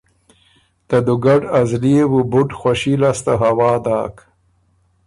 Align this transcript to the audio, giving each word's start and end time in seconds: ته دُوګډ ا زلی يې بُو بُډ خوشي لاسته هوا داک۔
ته 0.87 0.97
دُوګډ 1.05 1.41
ا 1.57 1.59
زلی 1.69 1.91
يې 1.97 2.05
بُو 2.11 2.19
بُډ 2.31 2.49
خوشي 2.59 2.93
لاسته 3.01 3.31
هوا 3.41 3.71
داک۔ 3.85 4.15